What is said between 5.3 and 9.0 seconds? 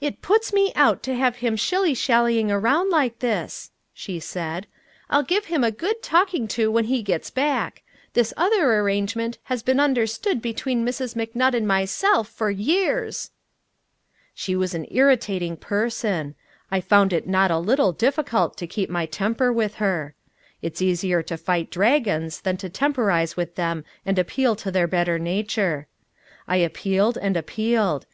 him a good talking to when he gets back. This other